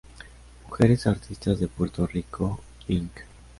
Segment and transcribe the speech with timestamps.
[0.67, 3.11] Mujeres Artistas de Puerto Rico, Inc.